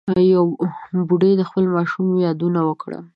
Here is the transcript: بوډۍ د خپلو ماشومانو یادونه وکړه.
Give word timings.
بوډۍ 1.07 1.31
د 1.37 1.41
خپلو 1.49 1.67
ماشومانو 1.77 2.23
یادونه 2.27 2.59
وکړه. 2.69 2.99